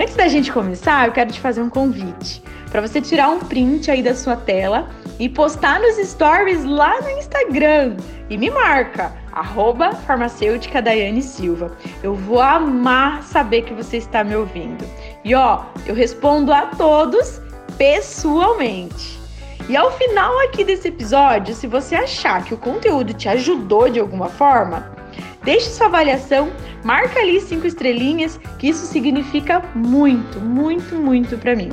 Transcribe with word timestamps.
Antes 0.00 0.16
da 0.16 0.28
gente 0.28 0.50
começar, 0.50 1.06
eu 1.06 1.12
quero 1.12 1.30
te 1.30 1.38
fazer 1.38 1.60
um 1.60 1.68
convite 1.68 2.42
para 2.70 2.80
você 2.80 3.02
tirar 3.02 3.28
um 3.28 3.38
print 3.38 3.90
aí 3.90 4.02
da 4.02 4.14
sua 4.14 4.34
tela 4.34 4.88
e 5.18 5.28
postar 5.28 5.78
nos 5.78 5.96
stories 6.08 6.64
lá 6.64 7.02
no 7.02 7.10
Instagram. 7.10 7.98
E 8.30 8.38
me 8.38 8.48
marca, 8.50 9.12
arroba 9.30 9.92
farmacêutica 9.92 10.80
Daiane 10.80 11.20
Silva. 11.20 11.76
Eu 12.02 12.14
vou 12.14 12.40
amar 12.40 13.22
saber 13.24 13.60
que 13.60 13.74
você 13.74 13.98
está 13.98 14.24
me 14.24 14.34
ouvindo. 14.34 14.82
E 15.22 15.34
ó, 15.34 15.64
eu 15.86 15.94
respondo 15.94 16.50
a 16.50 16.68
todos 16.68 17.38
pessoalmente. 17.76 19.20
E 19.68 19.76
ao 19.76 19.92
final 19.98 20.32
aqui 20.46 20.64
desse 20.64 20.88
episódio, 20.88 21.54
se 21.54 21.66
você 21.66 21.94
achar 21.94 22.42
que 22.42 22.54
o 22.54 22.58
conteúdo 22.58 23.12
te 23.12 23.28
ajudou 23.28 23.90
de 23.90 24.00
alguma 24.00 24.30
forma, 24.30 24.96
deixe 25.42 25.70
sua 25.70 25.86
avaliação, 25.86 26.52
marca 26.84 27.20
ali 27.20 27.40
cinco 27.40 27.66
estrelinhas, 27.66 28.38
que 28.58 28.68
isso 28.68 28.86
significa 28.86 29.60
muito, 29.74 30.40
muito, 30.40 30.94
muito 30.94 31.38
para 31.38 31.56
mim. 31.56 31.70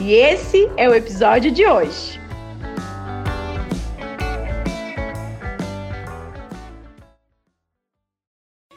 E 0.00 0.14
esse 0.14 0.70
é 0.76 0.88
o 0.88 0.94
episódio 0.94 1.50
de 1.50 1.66
hoje. 1.66 2.20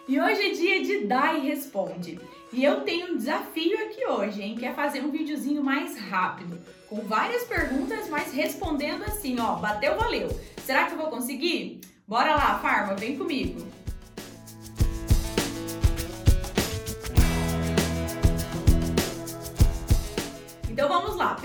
E 0.08 0.22
hoje 0.22 0.42
é 0.42 0.54
dia 0.54 0.84
de 0.84 1.08
dar 1.08 1.36
e 1.38 1.48
responde. 1.48 2.20
E 2.54 2.64
eu 2.64 2.82
tenho 2.82 3.12
um 3.12 3.18
desafio 3.18 3.78
aqui 3.86 4.06
hoje, 4.06 4.42
hein? 4.42 4.56
Que 4.56 4.66
é 4.66 4.74
fazer 4.74 5.04
um 5.04 5.10
videozinho 5.10 5.64
mais 5.64 5.98
rápido, 5.98 6.58
com 6.88 7.02
várias 7.02 7.44
perguntas, 7.44 8.08
mas 8.08 8.32
respondendo 8.32 9.04
assim, 9.04 9.40
ó, 9.40 9.56
bateu, 9.56 9.98
valeu. 9.98 10.30
Será 10.64 10.86
que 10.86 10.94
eu 10.94 10.98
vou 10.98 11.08
conseguir? 11.08 11.82
Bora 12.08 12.36
lá, 12.36 12.60
Farma, 12.60 12.94
vem 12.94 13.18
comigo. 13.18 13.66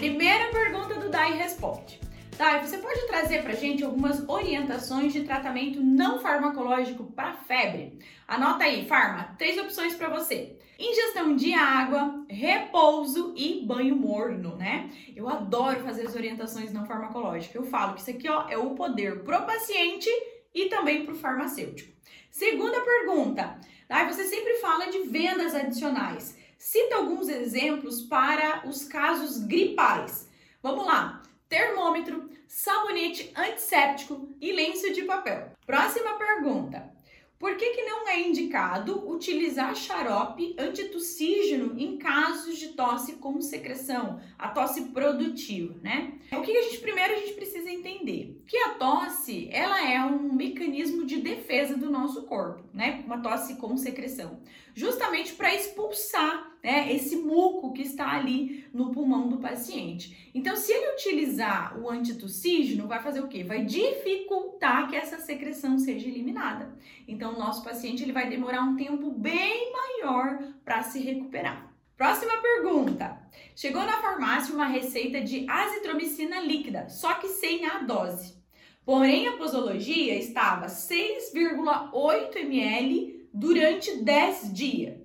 Primeira 0.00 0.48
pergunta 0.48 0.94
do 0.94 1.10
Dai 1.10 1.34
Responde. 1.34 2.00
Dai, 2.38 2.66
você 2.66 2.78
pode 2.78 3.06
trazer 3.06 3.42
pra 3.42 3.52
gente 3.52 3.84
algumas 3.84 4.26
orientações 4.26 5.12
de 5.12 5.24
tratamento 5.24 5.82
não 5.82 6.18
farmacológico 6.20 7.04
para 7.12 7.34
febre? 7.34 7.98
Anota 8.26 8.64
aí, 8.64 8.86
Farma, 8.86 9.34
três 9.36 9.58
opções 9.58 9.94
para 9.94 10.08
você. 10.08 10.56
Ingestão 10.78 11.36
de 11.36 11.52
água, 11.52 12.24
repouso 12.30 13.34
e 13.36 13.62
banho 13.66 13.94
morno, 13.94 14.56
né? 14.56 14.88
Eu 15.14 15.28
adoro 15.28 15.80
fazer 15.80 16.06
as 16.06 16.14
orientações 16.14 16.72
não 16.72 16.86
farmacológicas. 16.86 17.54
Eu 17.54 17.64
falo 17.64 17.92
que 17.92 18.00
isso 18.00 18.10
aqui 18.10 18.26
ó, 18.26 18.48
é 18.48 18.56
o 18.56 18.70
poder 18.70 19.22
pro 19.22 19.42
paciente 19.42 20.08
e 20.54 20.70
também 20.70 21.04
pro 21.04 21.14
farmacêutico. 21.14 21.92
Segunda 22.30 22.80
pergunta. 22.80 23.60
Dai, 23.86 24.10
você 24.10 24.24
sempre 24.24 24.54
fala 24.60 24.86
de 24.86 25.00
vendas 25.00 25.54
adicionais. 25.54 26.39
Cita 26.60 26.96
alguns 26.96 27.26
exemplos 27.30 28.02
para 28.02 28.68
os 28.68 28.84
casos 28.84 29.38
gripais. 29.38 30.28
Vamos 30.62 30.84
lá: 30.84 31.22
termômetro, 31.48 32.28
sabonete 32.46 33.32
antisséptico 33.34 34.28
e 34.38 34.52
lenço 34.52 34.92
de 34.92 35.04
papel. 35.04 35.52
Próxima 35.64 36.18
pergunta. 36.18 36.92
Por 37.38 37.56
que, 37.56 37.70
que 37.70 37.84
não 37.84 38.06
é 38.06 38.20
indicado 38.20 39.10
utilizar 39.10 39.74
xarope 39.74 40.54
antitussígeno 40.58 41.80
em 41.80 41.96
casos 41.96 42.58
de 42.58 42.68
tosse 42.74 43.14
com 43.14 43.40
secreção, 43.40 44.20
a 44.38 44.48
tosse 44.48 44.88
produtiva, 44.88 45.74
né? 45.82 46.18
O 46.30 46.42
que, 46.42 46.52
que 46.52 46.58
a 46.58 46.62
gente 46.64 46.80
primeiro 46.80 47.14
a 47.14 47.16
gente 47.16 47.32
precisa 47.32 47.70
entender? 47.70 48.42
Que 48.46 48.58
a 48.58 48.74
tosse, 48.74 49.48
ela 49.50 49.82
é 49.82 50.04
um 50.04 50.34
mecanismo 50.34 51.06
de 51.06 51.22
defesa 51.22 51.78
do 51.78 51.88
nosso 51.88 52.24
corpo, 52.24 52.62
né? 52.74 53.02
Uma 53.06 53.22
tosse 53.22 53.56
com 53.56 53.74
secreção, 53.78 54.42
justamente 54.74 55.34
para 55.34 55.54
expulsar 55.54 56.50
né, 56.62 56.92
esse 56.92 57.16
muco 57.16 57.72
que 57.72 57.82
está 57.82 58.12
ali 58.12 58.66
no 58.72 58.90
pulmão 58.90 59.28
do 59.28 59.38
paciente. 59.38 60.30
Então, 60.34 60.56
se 60.56 60.72
ele 60.72 60.94
utilizar 60.94 61.78
o 61.78 61.88
antitussígeno, 61.88 62.86
vai 62.86 63.02
fazer 63.02 63.20
o 63.20 63.28
quê? 63.28 63.42
Vai 63.42 63.64
dificultar 63.64 64.88
que 64.88 64.96
essa 64.96 65.18
secreção 65.18 65.78
seja 65.78 66.08
eliminada. 66.08 66.74
Então, 67.08 67.34
o 67.34 67.38
nosso 67.38 67.64
paciente 67.64 68.02
ele 68.02 68.12
vai 68.12 68.28
demorar 68.28 68.62
um 68.62 68.76
tempo 68.76 69.10
bem 69.10 69.72
maior 69.72 70.38
para 70.64 70.82
se 70.82 71.00
recuperar. 71.00 71.70
Próxima 71.96 72.38
pergunta. 72.38 73.18
Chegou 73.54 73.82
na 73.82 74.00
farmácia 74.00 74.54
uma 74.54 74.66
receita 74.66 75.20
de 75.20 75.46
azitromicina 75.48 76.40
líquida, 76.40 76.88
só 76.88 77.14
que 77.14 77.28
sem 77.28 77.66
a 77.66 77.80
dose. 77.80 78.40
Porém, 78.84 79.28
a 79.28 79.36
posologia 79.36 80.16
estava 80.16 80.66
6,8 80.66 82.36
ml 82.36 83.19
durante 83.32 84.02
10 84.02 84.52
dias. 84.52 85.00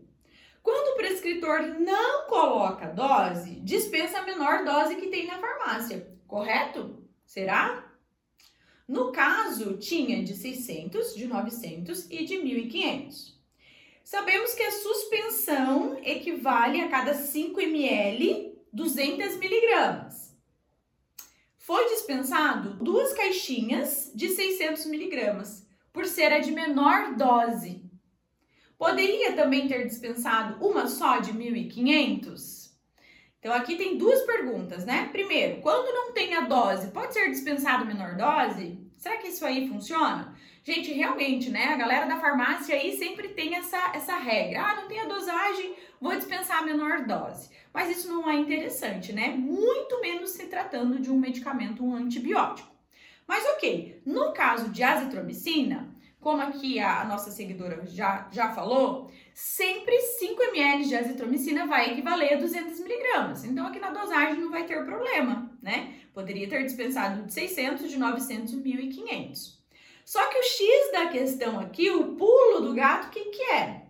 Quando 0.61 0.93
o 0.93 0.97
prescritor 0.97 1.79
não 1.79 2.27
coloca 2.27 2.87
dose, 2.87 3.59
dispensa 3.61 4.19
a 4.19 4.25
menor 4.25 4.65
dose 4.65 4.95
que 4.95 5.07
tem 5.07 5.27
na 5.27 5.37
farmácia, 5.37 6.11
correto? 6.27 7.03
Será? 7.25 7.93
No 8.87 9.11
caso, 9.11 9.77
tinha 9.77 10.23
de 10.23 10.35
600, 10.35 11.15
de 11.15 11.27
900 11.27 12.09
e 12.09 12.25
de 12.25 12.37
1500. 12.37 13.35
Sabemos 14.03 14.53
que 14.53 14.61
a 14.61 14.71
suspensão 14.71 15.99
equivale 16.03 16.81
a 16.81 16.87
cada 16.87 17.13
5 17.13 17.59
ml 17.59 18.55
200 18.71 19.37
miligramas. 19.37 20.35
Foi 21.57 21.89
dispensado 21.89 22.75
duas 22.83 23.13
caixinhas 23.13 24.11
de 24.13 24.29
600 24.29 24.85
miligramas, 24.85 25.65
por 25.91 26.05
ser 26.05 26.31
a 26.33 26.39
de 26.39 26.51
menor 26.51 27.15
dose. 27.15 27.84
Poderia 28.77 29.33
também 29.33 29.67
ter 29.67 29.87
dispensado 29.87 30.65
uma 30.65 30.87
só 30.87 31.19
de 31.19 31.31
1.500? 31.31 32.65
Então 33.39 33.53
aqui 33.53 33.75
tem 33.75 33.97
duas 33.97 34.21
perguntas, 34.23 34.85
né? 34.85 35.09
Primeiro, 35.11 35.61
quando 35.61 35.93
não 35.93 36.11
tem 36.13 36.33
a 36.33 36.41
dose, 36.41 36.87
pode 36.87 37.13
ser 37.13 37.29
dispensado 37.29 37.85
menor 37.85 38.15
dose? 38.15 38.79
Será 38.97 39.17
que 39.17 39.27
isso 39.27 39.45
aí 39.45 39.67
funciona? 39.67 40.35
Gente, 40.63 40.91
realmente, 40.91 41.51
né? 41.51 41.65
A 41.65 41.75
galera 41.75 42.07
da 42.07 42.19
farmácia 42.19 42.75
aí 42.75 42.97
sempre 42.97 43.29
tem 43.29 43.55
essa, 43.55 43.91
essa 43.93 44.17
regra. 44.17 44.63
Ah, 44.63 44.75
não 44.75 44.87
tem 44.87 44.99
a 44.99 45.05
dosagem, 45.05 45.75
vou 46.01 46.15
dispensar 46.15 46.57
a 46.57 46.65
menor 46.65 47.05
dose. 47.05 47.51
Mas 47.71 47.95
isso 47.95 48.07
não 48.11 48.27
é 48.27 48.33
interessante, 48.33 49.13
né? 49.13 49.27
Muito 49.27 50.01
menos 50.01 50.31
se 50.31 50.47
tratando 50.47 50.99
de 50.99 51.11
um 51.11 51.19
medicamento, 51.19 51.85
um 51.85 51.93
antibiótico. 51.93 52.73
Mas 53.27 53.45
ok, 53.45 54.01
no 54.05 54.33
caso 54.33 54.69
de 54.69 54.81
azitromicina, 54.81 55.93
como 56.25 56.41
aqui 56.41 56.79
a 56.79 57.05
nossa 57.05 57.29
seguidora 57.29 57.85
já, 57.85 58.27
já 58.31 58.49
falou, 58.49 59.11
sempre 59.31 59.95
5 60.01 60.41
ml 60.41 60.83
de 60.87 60.95
azitromicina 60.95 61.67
vai 61.67 61.91
equivaler 61.91 62.33
a 62.33 62.37
200 62.37 62.79
miligramas. 62.79 63.43
Então, 63.43 63.67
aqui 63.67 63.77
na 63.79 63.91
dosagem 63.91 64.41
não 64.41 64.49
vai 64.49 64.65
ter 64.65 64.83
problema, 64.83 65.55
né? 65.61 65.93
Poderia 66.15 66.49
ter 66.49 66.63
dispensado 66.63 67.21
de 67.27 67.31
600, 67.31 67.91
de 67.91 67.99
900 67.99 68.53
e 68.53 68.57
1.500. 68.57 69.59
Só 70.03 70.25
que 70.25 70.39
o 70.39 70.41
X 70.41 70.91
da 70.93 71.09
questão 71.09 71.59
aqui, 71.59 71.91
o 71.91 72.15
pulo 72.15 72.61
do 72.61 72.73
gato, 72.73 73.09
o 73.09 73.11
que, 73.11 73.25
que 73.25 73.43
é? 73.43 73.83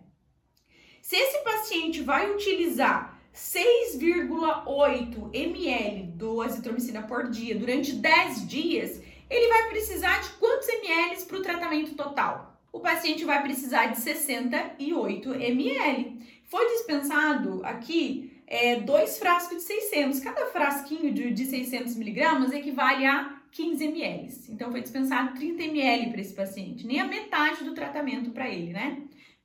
Se 1.00 1.16
esse 1.16 1.42
paciente 1.42 2.02
vai 2.02 2.30
utilizar 2.30 3.18
6,8 3.34 5.30
ml 5.32 6.02
do 6.08 6.42
azitromicina 6.42 7.00
por 7.00 7.30
dia 7.30 7.58
durante 7.58 7.94
10 7.94 8.46
dias, 8.46 9.00
ele 9.28 9.48
vai 9.48 9.68
precisar 9.68 10.20
de 10.20 10.30
quantos 10.30 10.68
ml 10.68 11.22
para 11.24 11.36
o 11.36 11.42
tratamento 11.42 11.94
total? 11.94 12.60
O 12.72 12.80
paciente 12.80 13.24
vai 13.24 13.42
precisar 13.42 13.86
de 13.86 13.98
68 13.98 15.34
ml. 15.34 16.18
Foi 16.44 16.66
dispensado 16.72 17.60
aqui 17.64 18.42
é, 18.46 18.76
dois 18.80 19.18
frascos 19.18 19.58
de 19.58 19.62
600. 19.62 20.20
Cada 20.20 20.46
frasquinho 20.46 21.12
de, 21.12 21.32
de 21.32 21.46
600 21.46 21.96
miligramas 21.96 22.52
equivale 22.52 23.06
a 23.06 23.40
15 23.50 23.84
ml. 23.84 24.28
Então, 24.50 24.70
foi 24.70 24.82
dispensado 24.82 25.34
30 25.34 25.62
ml 25.62 26.10
para 26.10 26.20
esse 26.20 26.34
paciente, 26.34 26.86
nem 26.86 27.00
a 27.00 27.06
metade 27.06 27.64
do 27.64 27.72
tratamento 27.72 28.30
para 28.30 28.48
ele, 28.48 28.72
né? 28.72 28.98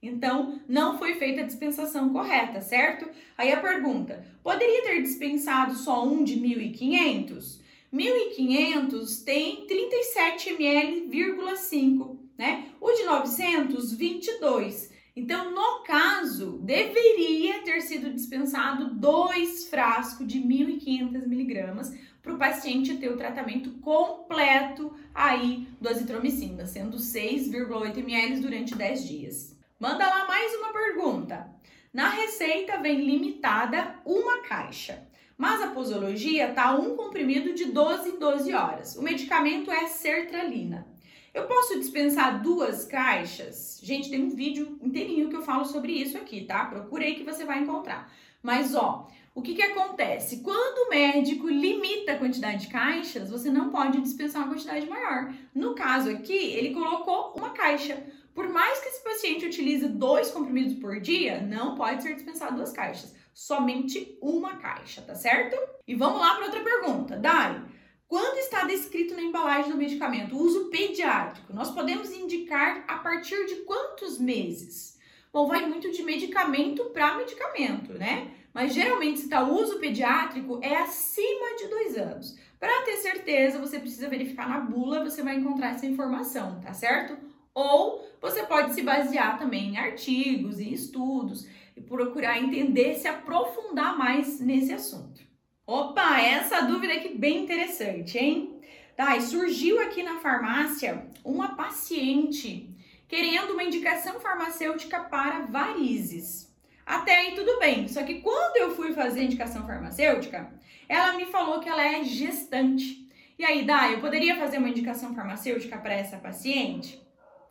Então, 0.03 0.59
não 0.67 0.97
foi 0.97 1.13
feita 1.13 1.41
a 1.41 1.45
dispensação 1.45 2.11
correta, 2.11 2.59
certo? 2.59 3.07
Aí 3.37 3.51
a 3.51 3.61
pergunta: 3.61 4.25
poderia 4.43 4.83
ter 4.83 5.01
dispensado 5.01 5.75
só 5.75 6.05
um 6.05 6.23
de 6.23 6.35
1.500? 6.37 7.60
1.500 7.93 9.23
tem 9.25 9.65
37 9.67 10.51
ml,5, 10.51 12.17
né? 12.38 12.69
O 12.79 12.91
de 12.91 13.03
900, 13.03 13.93
22. 13.93 14.91
Então, 15.13 15.51
no 15.51 15.83
caso, 15.83 16.59
deveria 16.63 17.61
ter 17.63 17.81
sido 17.81 18.13
dispensado 18.13 18.95
dois 18.95 19.67
frascos 19.67 20.25
de 20.25 20.39
1.500 20.39 21.27
miligramas 21.27 21.93
para 22.21 22.33
o 22.33 22.38
paciente 22.38 22.97
ter 22.97 23.09
o 23.09 23.17
tratamento 23.17 23.71
completo 23.79 24.93
aí 25.13 25.67
do 25.81 25.89
azitromicina, 25.89 26.65
sendo 26.65 26.97
6,8 26.97 27.97
ml 27.97 28.39
durante 28.39 28.75
10 28.75 29.07
dias. 29.07 29.57
Manda 29.77 30.07
lá 30.07 30.25
mais 30.27 30.53
uma 30.55 30.71
pergunta. 30.71 31.49
Na 31.93 32.07
receita 32.07 32.77
vem 32.77 33.01
limitada 33.01 33.95
uma 34.05 34.43
caixa, 34.43 35.05
mas 35.41 35.59
a 35.59 35.69
posologia 35.69 36.53
tá 36.53 36.75
um 36.75 36.95
comprimido 36.95 37.55
de 37.55 37.65
12 37.65 38.09
em 38.09 38.19
12 38.19 38.53
horas. 38.53 38.95
O 38.95 39.01
medicamento 39.01 39.71
é 39.71 39.88
sertralina. 39.88 40.85
Eu 41.33 41.47
posso 41.47 41.79
dispensar 41.79 42.43
duas 42.43 42.85
caixas? 42.85 43.79
Gente, 43.81 44.11
tem 44.11 44.21
um 44.21 44.29
vídeo 44.29 44.77
inteirinho 44.83 45.29
que 45.29 45.35
eu 45.35 45.41
falo 45.41 45.65
sobre 45.65 45.93
isso 45.93 46.15
aqui, 46.15 46.45
tá? 46.45 46.65
Procurei 46.65 47.15
que 47.15 47.23
você 47.23 47.43
vai 47.43 47.57
encontrar. 47.57 48.13
Mas, 48.43 48.75
ó, 48.75 49.07
o 49.33 49.41
que 49.41 49.55
que 49.55 49.63
acontece? 49.63 50.43
Quando 50.43 50.85
o 50.85 50.89
médico 50.91 51.49
limita 51.49 52.11
a 52.11 52.19
quantidade 52.19 52.67
de 52.67 52.71
caixas, 52.71 53.31
você 53.31 53.49
não 53.49 53.71
pode 53.71 53.99
dispensar 53.99 54.43
uma 54.43 54.53
quantidade 54.53 54.88
maior. 54.88 55.33
No 55.55 55.73
caso 55.73 56.11
aqui, 56.11 56.38
ele 56.38 56.71
colocou 56.71 57.33
uma 57.35 57.49
caixa. 57.49 57.97
Por 58.35 58.47
mais 58.47 58.79
que 58.79 58.89
esse 58.89 59.03
paciente 59.03 59.47
utilize 59.47 59.88
dois 59.88 60.29
comprimidos 60.29 60.75
por 60.75 60.99
dia, 60.99 61.41
não 61.41 61.73
pode 61.73 62.03
ser 62.03 62.13
dispensado 62.13 62.57
duas 62.57 62.71
caixas. 62.71 63.19
Somente 63.33 64.17
uma 64.21 64.57
caixa, 64.57 65.01
tá 65.01 65.15
certo? 65.15 65.57
E 65.87 65.95
vamos 65.95 66.19
lá 66.19 66.35
para 66.35 66.45
outra 66.45 66.61
pergunta. 66.61 67.17
Dai, 67.17 67.61
quando 68.07 68.37
está 68.37 68.65
descrito 68.65 69.15
na 69.15 69.21
embalagem 69.21 69.71
do 69.71 69.77
medicamento 69.77 70.37
uso 70.37 70.69
pediátrico, 70.69 71.53
nós 71.53 71.71
podemos 71.71 72.11
indicar 72.11 72.83
a 72.87 72.97
partir 72.97 73.45
de 73.45 73.55
quantos 73.63 74.19
meses? 74.19 74.99
Bom, 75.31 75.47
vai 75.47 75.65
muito 75.65 75.89
de 75.91 76.03
medicamento 76.03 76.83
para 76.89 77.15
medicamento, 77.15 77.93
né? 77.93 78.31
Mas 78.53 78.73
geralmente, 78.73 79.19
se 79.19 79.25
está 79.25 79.43
uso 79.43 79.79
pediátrico, 79.79 80.59
é 80.61 80.75
acima 80.75 81.55
de 81.55 81.67
dois 81.67 81.95
anos. 81.95 82.37
Para 82.59 82.81
ter 82.81 82.97
certeza, 82.97 83.59
você 83.59 83.79
precisa 83.79 84.09
verificar 84.09 84.49
na 84.49 84.59
bula, 84.59 85.03
você 85.03 85.23
vai 85.23 85.37
encontrar 85.37 85.69
essa 85.69 85.85
informação, 85.85 86.59
tá 86.59 86.73
certo? 86.73 87.17
Ou 87.53 88.05
você 88.21 88.43
pode 88.43 88.73
se 88.73 88.81
basear 88.81 89.39
também 89.39 89.69
em 89.69 89.77
artigos 89.77 90.59
e 90.59 90.73
estudos 90.73 91.47
procurar 91.87 92.39
entender, 92.39 92.95
se 92.95 93.07
aprofundar 93.07 93.97
mais 93.97 94.39
nesse 94.39 94.73
assunto. 94.73 95.21
Opa, 95.65 96.19
essa 96.19 96.61
dúvida 96.61 96.93
aqui 96.93 97.09
bem 97.09 97.43
interessante, 97.43 98.17
hein? 98.17 98.61
Tá, 98.95 99.15
e 99.15 99.21
surgiu 99.21 99.79
aqui 99.81 100.03
na 100.03 100.19
farmácia 100.19 101.07
uma 101.23 101.55
paciente 101.55 102.69
querendo 103.07 103.51
uma 103.51 103.63
indicação 103.63 104.19
farmacêutica 104.19 104.99
para 105.01 105.41
varizes. 105.41 106.49
Até 106.85 107.15
aí 107.17 107.35
tudo 107.35 107.59
bem, 107.59 107.87
só 107.87 108.03
que 108.03 108.21
quando 108.21 108.57
eu 108.57 108.75
fui 108.75 108.93
fazer 108.93 109.23
indicação 109.23 109.65
farmacêutica, 109.65 110.51
ela 110.87 111.13
me 111.13 111.25
falou 111.25 111.59
que 111.59 111.69
ela 111.69 111.83
é 111.83 112.03
gestante. 112.03 113.07
E 113.37 113.43
aí, 113.43 113.63
Dá, 113.63 113.89
eu 113.89 113.99
poderia 113.99 114.37
fazer 114.37 114.59
uma 114.59 114.69
indicação 114.69 115.15
farmacêutica 115.15 115.77
para 115.77 115.93
essa 115.93 116.17
paciente? 116.17 117.01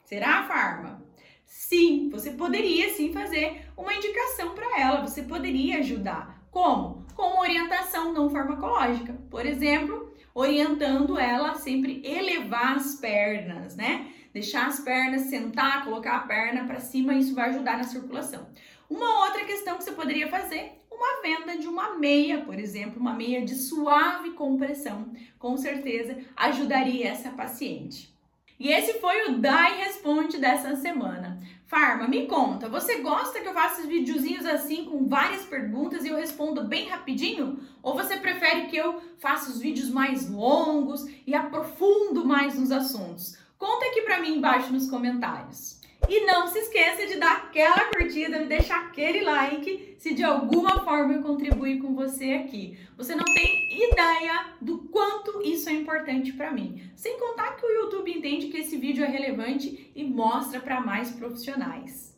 Será, 0.04 0.44
Farma? 0.44 1.02
Sim, 1.50 2.08
você 2.10 2.30
poderia 2.30 2.94
sim 2.94 3.12
fazer 3.12 3.66
uma 3.76 3.92
indicação 3.92 4.54
para 4.54 4.80
ela, 4.80 5.00
você 5.00 5.24
poderia 5.24 5.78
ajudar. 5.78 6.40
Como? 6.48 7.04
Com 7.16 7.40
orientação 7.40 8.12
não 8.12 8.30
farmacológica. 8.30 9.14
Por 9.28 9.44
exemplo, 9.44 10.14
orientando 10.32 11.18
ela 11.18 11.50
a 11.50 11.54
sempre 11.56 12.02
elevar 12.04 12.76
as 12.76 12.94
pernas, 12.94 13.74
né? 13.74 14.12
Deixar 14.32 14.68
as 14.68 14.78
pernas, 14.78 15.22
sentar, 15.22 15.84
colocar 15.84 16.18
a 16.18 16.20
perna 16.20 16.66
para 16.66 16.78
cima, 16.78 17.14
isso 17.14 17.34
vai 17.34 17.48
ajudar 17.48 17.78
na 17.78 17.84
circulação. 17.84 18.46
Uma 18.88 19.24
outra 19.24 19.44
questão 19.44 19.76
que 19.76 19.82
você 19.82 19.90
poderia 19.90 20.28
fazer, 20.28 20.80
uma 20.88 21.20
venda 21.20 21.58
de 21.58 21.66
uma 21.66 21.98
meia, 21.98 22.42
por 22.42 22.60
exemplo, 22.60 23.00
uma 23.00 23.12
meia 23.12 23.44
de 23.44 23.56
suave 23.56 24.30
compressão, 24.34 25.12
com 25.36 25.56
certeza 25.56 26.16
ajudaria 26.36 27.08
essa 27.08 27.30
paciente. 27.30 28.19
E 28.60 28.68
esse 28.68 29.00
foi 29.00 29.24
o 29.24 29.38
Dai 29.38 29.78
Responde 29.78 30.36
dessa 30.36 30.76
semana. 30.76 31.40
Farma, 31.66 32.06
me 32.06 32.26
conta, 32.26 32.68
você 32.68 32.96
gosta 32.96 33.40
que 33.40 33.48
eu 33.48 33.54
faça 33.54 33.86
videozinhos 33.86 34.44
assim 34.44 34.84
com 34.84 35.08
várias 35.08 35.46
perguntas 35.46 36.04
e 36.04 36.08
eu 36.08 36.16
respondo 36.16 36.64
bem 36.64 36.86
rapidinho? 36.86 37.58
Ou 37.82 37.94
você 37.94 38.18
prefere 38.18 38.66
que 38.66 38.76
eu 38.76 39.00
faça 39.18 39.50
os 39.50 39.60
vídeos 39.60 39.88
mais 39.88 40.28
longos 40.28 41.06
e 41.26 41.34
aprofundo 41.34 42.22
mais 42.26 42.58
nos 42.58 42.70
assuntos? 42.70 43.38
Conta 43.56 43.86
aqui 43.86 44.02
pra 44.02 44.20
mim 44.20 44.36
embaixo 44.36 44.70
nos 44.70 44.90
comentários. 44.90 45.79
E 46.08 46.26
não 46.26 46.46
se 46.48 46.58
esqueça 46.58 47.06
de 47.06 47.16
dar 47.16 47.36
aquela 47.36 47.84
curtida, 47.86 48.38
me 48.38 48.46
deixar 48.46 48.86
aquele 48.86 49.20
like 49.22 49.96
se 49.98 50.14
de 50.14 50.24
alguma 50.24 50.82
forma 50.84 51.14
eu 51.14 51.22
contribuir 51.22 51.80
com 51.80 51.94
você 51.94 52.32
aqui. 52.32 52.78
Você 52.96 53.14
não 53.14 53.24
tem 53.24 53.68
ideia 53.70 54.54
do 54.60 54.78
quanto 54.78 55.42
isso 55.42 55.68
é 55.68 55.72
importante 55.72 56.32
para 56.32 56.50
mim. 56.50 56.82
Sem 56.96 57.18
contar 57.18 57.56
que 57.56 57.66
o 57.66 57.70
YouTube 57.70 58.10
entende 58.10 58.48
que 58.48 58.58
esse 58.58 58.76
vídeo 58.76 59.04
é 59.04 59.08
relevante 59.08 59.90
e 59.94 60.02
mostra 60.02 60.58
para 60.58 60.80
mais 60.80 61.10
profissionais. 61.10 62.16